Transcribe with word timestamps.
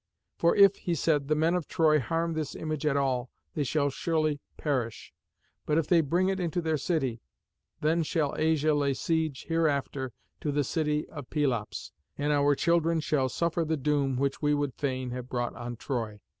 For 0.39 0.55
if,' 0.55 0.77
he 0.77 0.95
said, 0.95 1.27
'the 1.27 1.35
men 1.35 1.53
of 1.53 1.67
Troy 1.67 1.99
harm 1.99 2.33
this 2.33 2.55
image 2.55 2.87
at 2.87 2.97
all, 2.97 3.29
they 3.53 3.63
shall 3.63 3.91
surely 3.91 4.39
perish; 4.57 5.13
but 5.67 5.77
if 5.77 5.85
they 5.85 6.01
bring 6.01 6.27
it 6.27 6.39
into 6.39 6.59
their 6.59 6.79
city, 6.79 7.21
then 7.81 8.01
shall 8.01 8.33
Asia 8.35 8.73
lay 8.73 8.95
siege 8.95 9.45
hereafter 9.47 10.11
to 10.39 10.51
the 10.51 10.63
city 10.63 11.07
of 11.09 11.29
Pelops, 11.29 11.91
and 12.17 12.33
our 12.33 12.55
children 12.55 12.99
shall 12.99 13.29
suffer 13.29 13.63
the 13.63 13.77
doom 13.77 14.15
which 14.17 14.41
we 14.41 14.55
would 14.55 14.73
fain 14.73 15.11
have 15.11 15.29
brought 15.29 15.53
on 15.55 15.75
Troy.'" 15.75 16.19